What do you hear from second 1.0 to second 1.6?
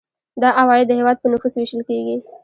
په نفوس